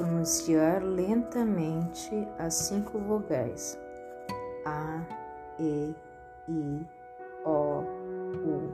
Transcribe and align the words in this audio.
pronunciar 0.00 0.82
lentamente 0.82 2.26
as 2.38 2.54
cinco 2.54 2.98
vogais 3.00 3.78
A, 4.64 5.02
E, 5.58 5.94
I, 6.48 6.88
O, 7.44 7.82
U. 8.32 8.72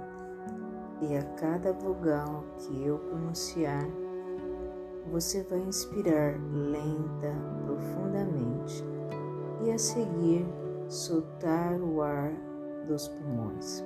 E 1.02 1.16
a 1.16 1.22
cada 1.34 1.72
vogal 1.72 2.44
que 2.58 2.86
eu 2.86 2.98
pronunciar, 2.98 3.84
você 5.10 5.42
vai 5.42 5.58
inspirar 5.58 6.38
lenta, 6.40 7.34
profundamente 7.64 8.84
e 9.64 9.72
a 9.72 9.78
seguir 9.78 10.46
soltar 10.88 11.80
o 11.80 12.02
ar 12.02 12.32
dos 12.86 13.08
pulmões. 13.08 13.84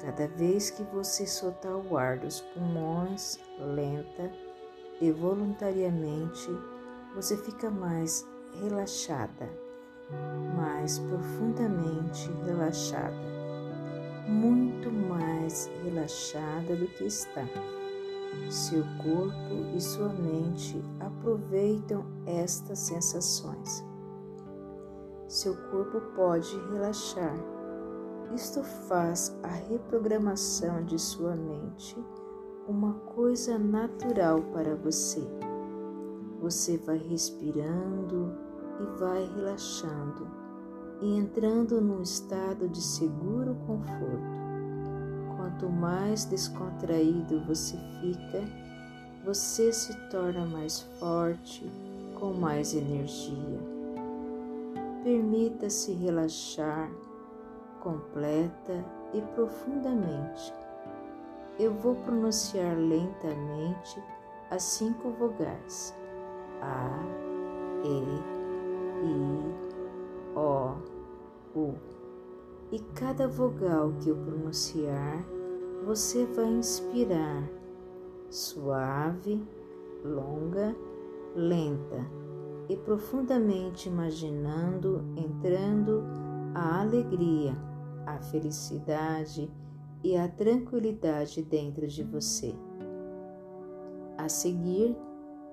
Cada 0.00 0.26
vez 0.26 0.68
que 0.68 0.82
você 0.82 1.24
soltar 1.28 1.76
o 1.76 1.96
ar 1.96 2.18
dos 2.18 2.40
pulmões 2.40 3.38
lenta 3.60 4.32
e 5.02 5.10
voluntariamente, 5.10 6.48
você 7.12 7.36
fica 7.36 7.68
mais 7.68 8.24
relaxada, 8.62 9.50
mais 10.56 11.00
profundamente 11.00 12.30
relaxada, 12.46 13.12
muito 14.28 14.92
mais 14.92 15.68
relaxada 15.82 16.76
do 16.76 16.86
que 16.86 17.04
está. 17.04 17.44
Seu 18.48 18.84
corpo 19.02 19.76
e 19.76 19.80
sua 19.80 20.08
mente 20.08 20.80
aproveitam 21.00 22.06
estas 22.24 22.78
sensações. 22.78 23.84
Seu 25.26 25.56
corpo 25.72 26.00
pode 26.14 26.56
relaxar. 26.70 27.36
Isto 28.32 28.62
faz 28.62 29.36
a 29.42 29.48
reprogramação 29.48 30.84
de 30.84 30.96
sua 30.96 31.34
mente 31.34 31.96
uma 32.68 32.94
coisa 33.14 33.58
natural 33.58 34.40
para 34.52 34.74
você. 34.76 35.22
Você 36.40 36.76
vai 36.78 36.98
respirando 36.98 38.32
e 38.80 38.98
vai 38.98 39.28
relaxando 39.34 40.26
e 41.00 41.18
entrando 41.18 41.80
num 41.80 42.02
estado 42.02 42.68
de 42.68 42.80
seguro 42.80 43.56
conforto. 43.66 44.42
Quanto 45.36 45.68
mais 45.68 46.24
descontraído 46.24 47.40
você 47.44 47.76
fica, 48.00 48.44
você 49.24 49.72
se 49.72 49.94
torna 50.08 50.44
mais 50.46 50.80
forte, 51.00 51.68
com 52.18 52.32
mais 52.32 52.74
energia. 52.74 53.60
Permita-se 55.02 55.92
relaxar 55.92 56.90
completa 57.80 58.84
e 59.12 59.20
profundamente. 59.34 60.54
Eu 61.62 61.72
vou 61.74 61.94
pronunciar 61.94 62.76
lentamente 62.76 64.02
as 64.50 64.64
cinco 64.64 65.10
vogais: 65.10 65.94
A, 66.60 66.90
E, 67.84 68.02
I, 69.06 70.36
O, 70.36 70.74
U. 71.56 71.74
E 72.72 72.80
cada 72.96 73.28
vogal 73.28 73.92
que 74.00 74.08
eu 74.08 74.16
pronunciar, 74.16 75.24
você 75.86 76.26
vai 76.26 76.46
inspirar. 76.46 77.48
Suave, 78.28 79.40
longa, 80.04 80.74
lenta. 81.36 82.04
E 82.68 82.76
profundamente 82.76 83.88
imaginando 83.88 85.04
entrando 85.16 86.02
a 86.56 86.80
alegria, 86.80 87.56
a 88.04 88.18
felicidade 88.18 89.48
e 90.02 90.16
a 90.16 90.28
tranquilidade 90.28 91.42
dentro 91.42 91.86
de 91.86 92.02
você. 92.02 92.54
A 94.18 94.28
seguir, 94.28 94.96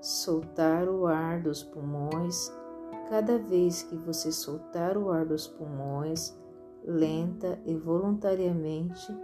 soltar 0.01 0.87
o 0.87 1.05
ar 1.05 1.41
dos 1.41 1.63
pulmões. 1.63 2.51
Cada 3.09 3.37
vez 3.37 3.83
que 3.83 3.95
você 3.95 4.31
soltar 4.31 4.97
o 4.97 5.11
ar 5.11 5.25
dos 5.25 5.47
pulmões, 5.47 6.37
lenta 6.83 7.59
e 7.65 7.75
voluntariamente, 7.75 9.15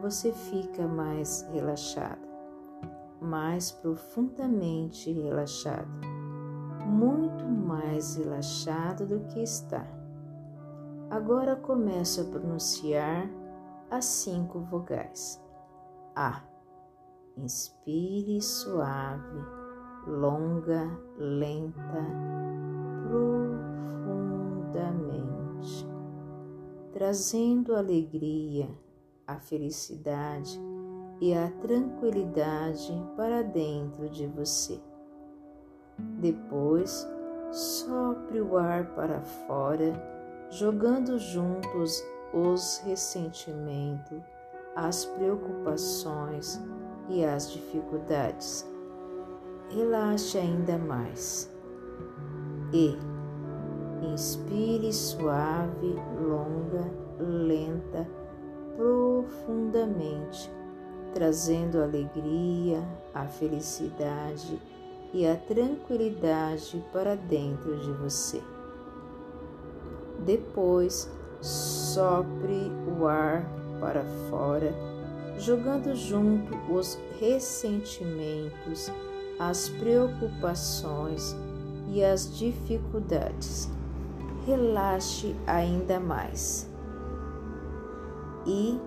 você 0.00 0.32
fica 0.32 0.86
mais 0.86 1.46
relaxada, 1.52 2.28
mais 3.20 3.70
profundamente 3.70 5.12
relaxada, 5.12 5.86
muito 6.86 7.44
mais 7.44 8.16
relaxado 8.16 9.06
do 9.06 9.20
que 9.26 9.40
está. 9.40 9.86
Agora 11.10 11.54
começo 11.54 12.22
a 12.22 12.24
pronunciar 12.24 13.30
as 13.94 14.06
cinco 14.06 14.60
vogais. 14.60 15.42
A. 16.16 16.42
Inspire 17.36 18.40
suave, 18.40 19.40
longa, 20.06 20.88
lenta, 21.16 22.06
profundamente, 23.08 25.84
trazendo 26.92 27.74
alegria, 27.74 28.68
a 29.26 29.36
felicidade 29.38 30.60
e 31.20 31.34
a 31.34 31.50
tranquilidade 31.60 32.92
para 33.16 33.42
dentro 33.42 34.08
de 34.08 34.28
você. 34.28 34.80
Depois, 36.20 37.08
sopre 37.50 38.40
o 38.40 38.56
ar 38.56 38.94
para 38.94 39.20
fora, 39.22 39.92
jogando 40.50 41.18
juntos 41.18 42.00
os 42.34 42.82
ressentimentos, 42.84 44.20
as 44.74 45.04
preocupações 45.04 46.60
e 47.08 47.24
as 47.24 47.52
dificuldades. 47.52 48.66
Relaxe 49.70 50.36
ainda 50.36 50.76
mais 50.76 51.48
e 52.72 52.98
inspire 54.12 54.92
suave, 54.92 55.94
longa, 56.20 56.90
lenta, 57.18 58.06
profundamente, 58.76 60.50
trazendo 61.14 61.80
alegria, 61.80 62.82
a 63.14 63.26
felicidade 63.26 64.60
e 65.12 65.24
a 65.24 65.36
tranquilidade 65.36 66.84
para 66.92 67.14
dentro 67.14 67.78
de 67.78 67.92
você. 67.92 68.42
Depois, 70.24 71.08
sopre 71.44 72.72
o 72.98 73.06
ar 73.06 73.46
para 73.78 74.02
fora, 74.30 74.72
jogando 75.38 75.94
junto 75.94 76.56
os 76.72 76.98
ressentimentos, 77.20 78.90
as 79.38 79.68
preocupações 79.68 81.36
e 81.88 82.02
as 82.02 82.34
dificuldades. 82.38 83.70
Relaxe 84.46 85.36
ainda 85.46 86.00
mais 86.00 86.70
e 88.46 88.80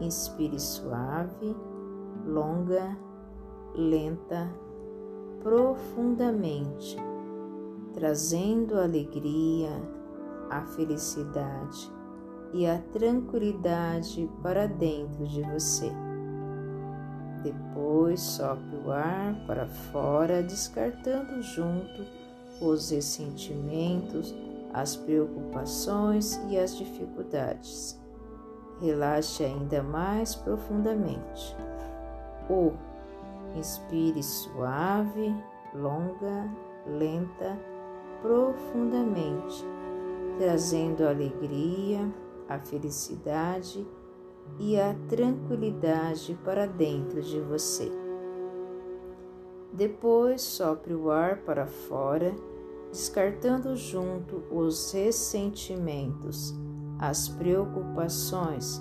inspire 0.00 0.58
suave, 0.58 1.54
longa, 2.26 2.96
lenta, 3.74 4.50
profundamente, 5.42 6.96
trazendo 7.92 8.78
alegria, 8.78 9.70
a 10.50 10.62
felicidade 10.62 11.90
e 12.52 12.66
a 12.66 12.78
tranquilidade 12.92 14.30
para 14.42 14.66
dentro 14.66 15.26
de 15.26 15.42
você. 15.42 15.90
Depois 17.42 18.20
sopre 18.20 18.76
o 18.84 18.90
ar 18.90 19.34
para 19.46 19.66
fora, 19.66 20.42
descartando 20.42 21.40
junto 21.42 22.04
os 22.60 22.90
ressentimentos, 22.90 24.34
as 24.72 24.96
preocupações 24.96 26.40
e 26.48 26.58
as 26.58 26.76
dificuldades. 26.76 27.98
Relaxe 28.80 29.44
ainda 29.44 29.82
mais 29.82 30.34
profundamente. 30.34 31.56
O 32.50 32.72
inspire 33.56 34.22
suave, 34.22 35.34
longa, 35.74 36.48
lenta, 36.86 37.58
profundamente 38.22 39.64
trazendo 40.38 41.04
a 41.04 41.10
alegria, 41.10 42.00
a 42.48 42.58
felicidade 42.58 43.86
e 44.58 44.80
a 44.80 44.94
tranquilidade 45.08 46.38
para 46.44 46.66
dentro 46.66 47.20
de 47.20 47.40
você. 47.40 47.90
Depois 49.72 50.40
sopre 50.40 50.94
o 50.94 51.10
ar 51.10 51.38
para 51.38 51.66
fora, 51.66 52.34
descartando 52.90 53.76
junto 53.76 54.42
os 54.50 54.92
ressentimentos, 54.92 56.54
as 56.98 57.28
preocupações 57.28 58.80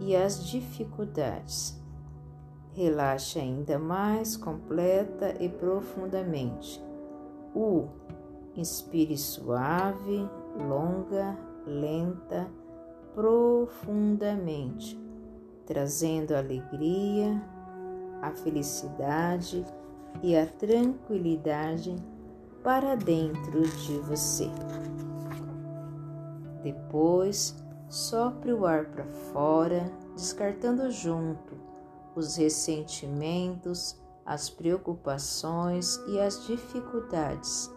e 0.00 0.16
as 0.16 0.48
dificuldades. 0.48 1.80
Relaxe 2.72 3.38
ainda 3.38 3.78
mais 3.78 4.36
completa 4.36 5.34
e 5.40 5.48
profundamente. 5.48 6.82
U. 7.54 7.86
Inspire 8.54 9.16
suave, 9.16 10.28
longa, 10.58 11.36
lenta, 11.66 12.46
profundamente, 13.14 15.00
trazendo 15.64 16.34
alegria, 16.34 17.42
a 18.22 18.30
felicidade 18.30 19.64
e 20.22 20.36
a 20.36 20.46
tranquilidade 20.46 21.96
para 22.62 22.96
dentro 22.96 23.62
de 23.62 23.98
você. 24.00 24.50
Depois, 26.62 27.54
sopre 27.88 28.52
o 28.52 28.66
ar 28.66 28.86
para 28.86 29.04
fora, 29.32 29.90
descartando 30.14 30.90
junto 30.90 31.54
os 32.14 32.36
ressentimentos, 32.36 33.96
as 34.24 34.50
preocupações 34.50 35.96
e 36.08 36.18
as 36.18 36.44
dificuldades, 36.46 37.70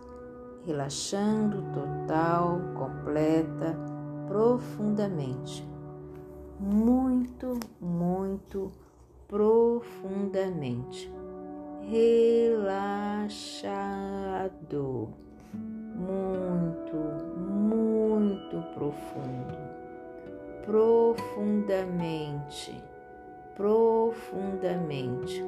relaxando 0.69 1.63
total, 1.73 2.61
completa, 2.75 3.75
profundamente. 4.27 5.67
Muito, 6.59 7.59
muito 7.81 8.71
profundamente. 9.27 11.11
Relaxado. 11.89 12.69
Muito, 15.95 16.95
muito 17.35 18.61
profundo. 18.75 19.57
Profundamente. 20.65 22.79
Profundamente. 23.55 25.43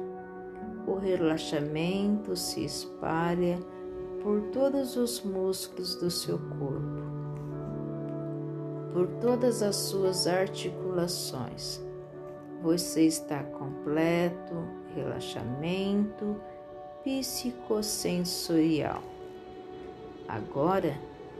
O 0.84 0.96
relaxamento 0.96 2.34
se 2.34 2.64
espalha 2.64 3.60
por 4.22 4.40
todos 4.52 4.96
os 4.96 5.20
músculos 5.22 5.96
do 5.96 6.10
seu 6.10 6.38
corpo, 6.38 7.02
por 8.92 9.08
todas 9.20 9.62
as 9.62 9.74
suas 9.74 10.28
articulações. 10.28 11.80
Você 12.62 13.06
está 13.06 13.42
completo, 13.42 14.54
relaxamento 14.94 16.36
psicossensorial. 17.02 19.02
Agora 20.28 20.96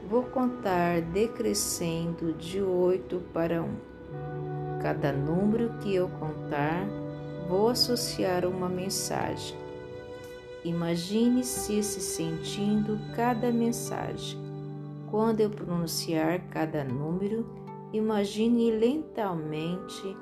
vou 0.09 0.23
contar 0.23 1.01
decrescendo 1.01 2.33
de 2.33 2.61
8 2.61 3.23
para 3.33 3.63
1. 3.63 3.93
Cada 4.81 5.13
número 5.13 5.69
que 5.79 5.95
eu 5.95 6.09
contar, 6.19 6.85
vou 7.47 7.69
associar 7.69 8.45
uma 8.45 8.67
mensagem. 8.67 9.62
Imagine-se 10.63 11.83
se 11.83 11.99
sentindo 11.99 12.97
cada 13.15 13.51
mensagem. 13.51 14.39
Quando 15.11 15.41
eu 15.41 15.49
pronunciar 15.49 16.47
cada 16.49 16.83
número, 16.83 17.45
imagine 17.91 18.71
lentamente 18.71 20.17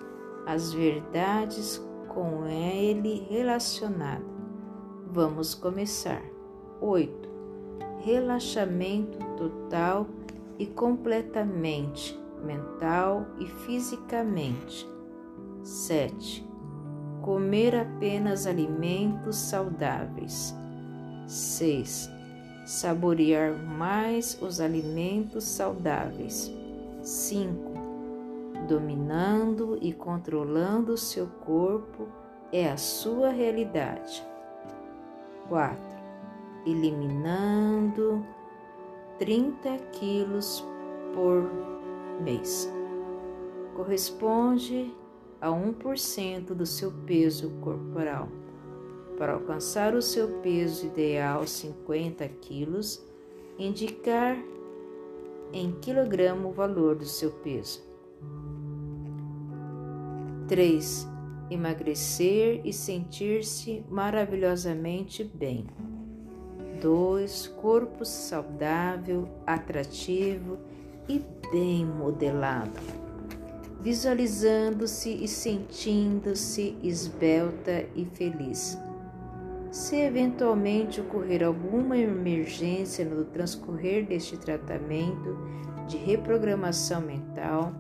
as 0.46 0.74
verdades 0.74 1.82
com 2.08 2.46
ele 2.46 3.26
relacionado. 3.30 4.26
Vamos 5.12 5.54
começar. 5.54 6.24
8. 6.82 7.30
Relaxamento 8.00 9.18
total 9.38 10.08
e 10.58 10.66
completamente, 10.66 12.20
mental 12.44 13.28
e 13.40 13.46
fisicamente. 13.46 14.90
7. 15.64 16.51
Comer 17.22 17.76
apenas 17.76 18.48
alimentos 18.48 19.36
saudáveis. 19.38 20.56
6. 21.28 22.10
Saborear 22.66 23.54
mais 23.54 24.38
os 24.42 24.60
alimentos 24.60 25.44
saudáveis. 25.44 26.52
5 27.04 27.72
dominando 28.68 29.78
e 29.82 29.92
controlando 29.92 30.94
o 30.94 30.98
seu 30.98 31.28
corpo 31.28 32.08
é 32.52 32.70
a 32.70 32.78
sua 32.78 33.30
realidade. 33.30 34.26
4. 35.50 35.78
Eliminando 36.66 38.26
30 39.20 39.78
quilos 39.92 40.66
por 41.14 41.50
mês. 42.22 42.72
Corresponde 43.76 44.96
a 45.42 45.50
1% 45.50 46.54
do 46.54 46.66
seu 46.66 46.92
peso 47.06 47.50
corporal. 47.62 48.30
Para 49.18 49.34
alcançar 49.34 49.96
o 49.96 50.02
seu 50.02 50.40
peso 50.40 50.86
ideal, 50.86 51.46
50 51.46 52.28
quilos, 52.42 53.04
indicar 53.58 54.38
em 55.52 55.72
quilograma 55.82 56.48
o 56.48 56.52
valor 56.52 56.96
do 56.96 57.06
seu 57.06 57.32
peso. 57.32 57.84
3. 60.48 61.08
Emagrecer 61.50 62.62
e 62.64 62.72
sentir-se 62.72 63.84
maravilhosamente 63.90 65.24
bem. 65.24 65.66
2. 66.82 67.48
Corpo 67.48 68.06
saudável, 68.06 69.28
atrativo 69.46 70.58
e 71.08 71.20
bem 71.52 71.86
modelado. 71.86 73.01
Visualizando-se 73.82 75.10
e 75.10 75.28
sentindo-se 75.28 76.78
esbelta 76.84 77.84
e 77.96 78.06
feliz. 78.06 78.78
Se 79.72 79.96
eventualmente 79.96 81.02
ocorrer 81.02 81.44
alguma 81.44 81.98
emergência 81.98 83.04
no 83.04 83.26
transcorrer 83.26 84.06
deste 84.06 84.38
tratamento 84.38 85.36
de 85.88 85.98
reprogramação 85.98 87.02
mental, 87.02 87.74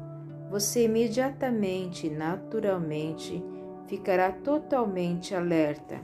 você 0.50 0.86
imediatamente 0.86 2.08
e 2.08 2.10
naturalmente 2.10 3.44
ficará 3.86 4.32
totalmente 4.32 5.36
alerta, 5.36 6.02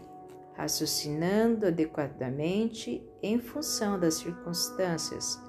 raciocinando 0.54 1.66
adequadamente 1.66 3.04
em 3.24 3.40
função 3.40 4.00
das 4.00 4.16
circunstâncias, 4.16 5.42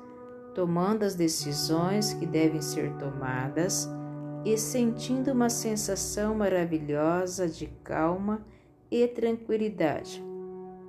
tomando 0.55 1.03
as 1.03 1.15
decisões 1.15 2.15
que 2.15 2.25
devem 2.25 2.63
ser 2.63 2.93
tomadas 2.95 3.98
e 4.45 4.57
sentindo 4.57 5.33
uma 5.33 5.51
sensação 5.51 6.35
maravilhosa 6.35 7.49
de 7.49 7.67
calma 7.83 8.45
e 8.91 9.07
tranquilidade. 9.07 10.25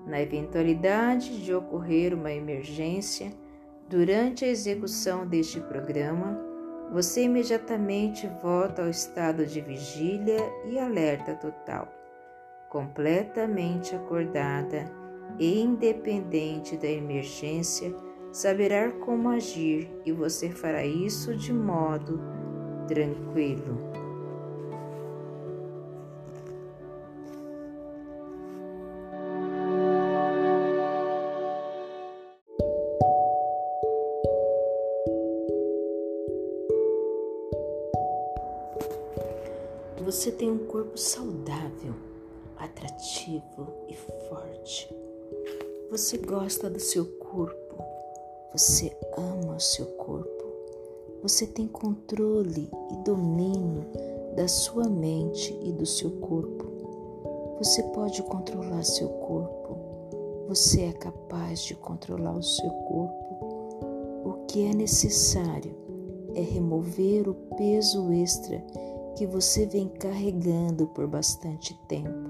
Na 0.05 0.21
eventualidade 0.21 1.43
de 1.43 1.53
ocorrer 1.53 2.13
uma 2.13 2.31
emergência 2.31 3.31
durante 3.87 4.45
a 4.45 4.47
execução 4.47 5.27
deste 5.27 5.59
programa, 5.59 6.39
você 6.91 7.23
imediatamente 7.23 8.27
volta 8.41 8.83
ao 8.83 8.89
estado 8.89 9.45
de 9.45 9.61
vigília 9.61 10.41
e 10.65 10.79
alerta 10.79 11.35
total, 11.35 11.87
completamente 12.69 13.95
acordada 13.95 14.85
e 15.37 15.61
independente 15.61 16.75
da 16.77 16.87
emergência, 16.87 17.94
saberá 18.31 18.91
como 18.91 19.29
agir 19.29 19.89
e 20.06 20.11
você 20.11 20.49
fará 20.49 20.83
isso 20.83 21.35
de 21.35 21.53
modo 21.53 22.38
tranquilo. 22.89 23.77
Você 40.03 40.31
tem 40.31 40.49
um 40.49 40.65
corpo 40.65 40.97
saudável, 40.97 41.93
atrativo 42.57 43.85
e 43.87 43.95
forte. 43.95 44.89
Você 45.91 46.17
gosta 46.17 46.67
do 46.67 46.79
seu 46.79 47.05
corpo. 47.05 47.83
Você 48.51 48.91
ama 49.15 49.57
o 49.57 49.59
seu 49.59 49.85
corpo. 49.85 50.48
Você 51.21 51.45
tem 51.45 51.68
controle 51.68 52.69
e 52.92 52.95
domínio 53.04 53.85
da 54.35 54.47
sua 54.47 54.88
mente 54.88 55.57
e 55.61 55.71
do 55.73 55.85
seu 55.85 56.11
corpo. 56.11 56.66
Você 57.57 57.83
pode 57.83 58.23
controlar 58.23 58.83
seu 58.83 59.09
corpo. 59.09 59.78
Você 60.47 60.83
é 60.83 60.94
capaz 60.94 61.61
de 61.61 61.76
controlar 61.76 62.38
o 62.38 62.44
seu 62.44 62.69
corpo. 62.69 63.35
O 64.26 64.45
que 64.47 64.66
é 64.66 64.73
necessário 64.73 65.76
é 66.33 66.42
remover 66.42 67.28
o 67.28 67.33
peso 67.57 68.11
extra 68.14 68.64
que 69.16 69.28
você 69.28 69.66
vem 69.66 69.90
carregando 69.90 70.88
por 70.88 71.06
bastante 71.06 71.78
tempo. 71.88 72.30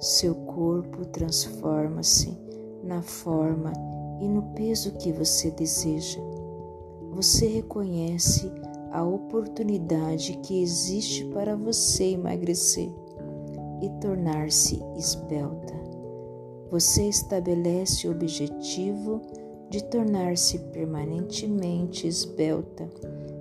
Seu 0.00 0.34
corpo 0.34 1.04
transforma-se 1.04 2.34
na 2.82 3.02
forma 3.02 3.72
e 4.20 4.26
no 4.26 4.42
peso 4.54 4.92
que 4.92 5.12
você 5.12 5.50
deseja. 5.50 6.18
Você 7.12 7.46
reconhece 7.46 8.50
a 8.90 9.04
oportunidade 9.04 10.38
que 10.42 10.62
existe 10.62 11.24
para 11.26 11.54
você 11.56 12.12
emagrecer 12.12 12.90
e 13.82 13.88
tornar-se 14.00 14.80
esbelta. 14.96 15.74
Você 16.70 17.08
estabelece 17.08 18.08
o 18.08 18.12
objetivo 18.12 19.20
de 19.68 19.84
tornar-se 19.84 20.58
permanentemente 20.58 22.06
esbelta, 22.06 22.88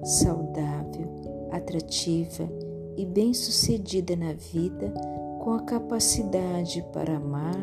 saudável 0.04 1.22
atrativa 1.52 2.50
e 2.98 3.06
bem-sucedida 3.06 4.16
na 4.16 4.34
vida 4.34 4.94
com 5.40 5.52
a 5.52 5.64
capacidade 5.64 6.84
para 6.94 7.18
amar 7.18 7.60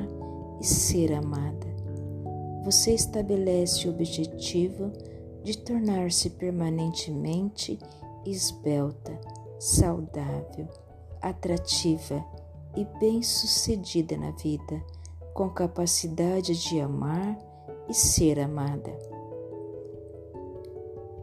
e 0.60 0.66
ser 0.66 1.12
amada. 1.12 1.66
Você 2.64 2.92
estabelece 2.92 3.88
o 3.88 3.90
objetivo 3.90 4.92
de 5.42 5.56
tornar-se 5.58 6.30
permanentemente 6.30 7.78
esbelta, 8.24 9.18
saudável, 9.58 10.68
atrativa 11.20 12.24
e 12.76 12.84
bem-sucedida 12.98 14.16
na 14.16 14.30
vida, 14.32 14.82
com 15.34 15.48
capacidade 15.50 16.56
de 16.68 16.80
amar 16.80 17.38
e 17.88 17.94
ser 17.94 18.38
amada. 18.40 18.96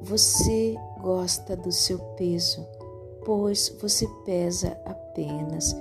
Você 0.02 0.76
gosta 1.02 1.56
do 1.56 1.72
seu 1.72 2.00
peso, 2.16 2.66
pois 3.26 3.76
você 3.82 4.08
pesa 4.24 4.78
apenas 4.86 5.76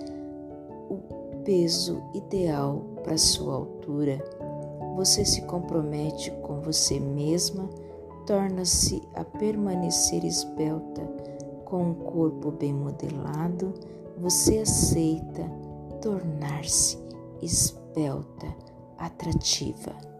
o 0.88 1.42
peso 1.44 2.02
ideal 2.14 2.84
para 3.02 3.18
sua 3.18 3.54
altura. 3.54 4.18
Você 4.96 5.24
se 5.24 5.42
compromete 5.42 6.30
com 6.42 6.60
você 6.60 6.98
mesma, 6.98 7.68
torna-se 8.26 9.02
a 9.14 9.24
permanecer 9.24 10.24
esbelta, 10.24 11.02
com 11.64 11.90
um 11.90 11.94
corpo 11.94 12.50
bem 12.50 12.72
modelado, 12.72 13.74
você 14.18 14.58
aceita 14.58 15.42
tornar-se 16.00 16.98
esbelta, 17.42 18.46
atrativa. 18.98 20.13